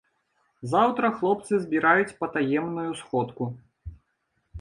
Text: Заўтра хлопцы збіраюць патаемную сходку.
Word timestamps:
Заўтра 0.71 1.11
хлопцы 1.19 1.53
збіраюць 1.65 2.15
патаемную 2.21 2.87
сходку. 3.03 3.51